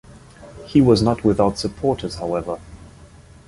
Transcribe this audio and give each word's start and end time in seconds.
He 0.65 0.81
was 0.81 1.03
not 1.03 1.23
without 1.23 1.59
supporters, 1.59 2.15
however. 2.15 2.57